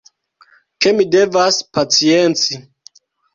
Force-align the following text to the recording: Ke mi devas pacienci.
Ke 0.85 0.93
mi 0.99 1.05
devas 1.15 1.59
pacienci. 1.79 2.59